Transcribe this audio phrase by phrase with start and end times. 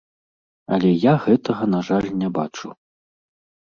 [0.77, 2.67] Але я гэтага, на жаль, не бачу.